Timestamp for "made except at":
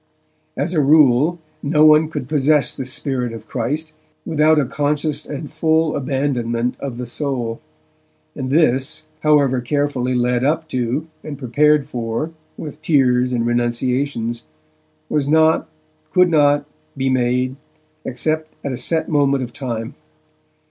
17.11-18.71